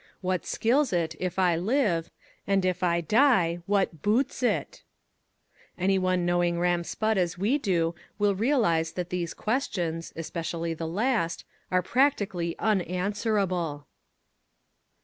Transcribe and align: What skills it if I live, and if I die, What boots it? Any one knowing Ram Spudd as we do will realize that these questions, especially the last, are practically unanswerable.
What 0.21 0.47
skills 0.47 0.91
it 0.91 1.13
if 1.19 1.37
I 1.37 1.55
live, 1.55 2.09
and 2.47 2.65
if 2.65 2.81
I 2.81 3.01
die, 3.01 3.59
What 3.67 4.01
boots 4.01 4.41
it? 4.41 4.81
Any 5.77 5.99
one 5.99 6.25
knowing 6.25 6.59
Ram 6.59 6.81
Spudd 6.81 7.17
as 7.17 7.37
we 7.37 7.59
do 7.59 7.93
will 8.17 8.33
realize 8.33 8.93
that 8.93 9.11
these 9.11 9.35
questions, 9.35 10.11
especially 10.15 10.73
the 10.73 10.87
last, 10.87 11.45
are 11.69 11.83
practically 11.83 12.57
unanswerable. 12.57 13.85